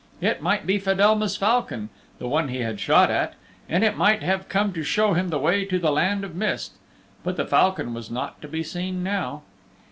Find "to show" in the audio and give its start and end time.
4.73-5.13